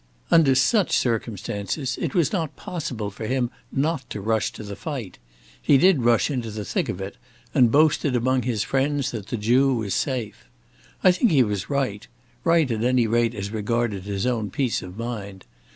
[0.31, 5.19] Under such circumstances it was not possible for him not to rush to the fight.
[5.61, 7.17] He did rush into the thick of it,
[7.53, 10.49] and boasted among his friends that the Jew was safe.
[11.03, 12.07] I think he was right,
[12.43, 15.45] right at any rate as regarded his own peace of mind.